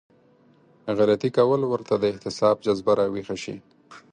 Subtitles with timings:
[0.97, 3.55] غلطي کول ورته د احتساب جذبه راويښه شي.